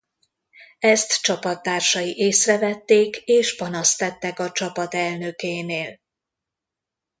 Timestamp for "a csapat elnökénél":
4.39-5.99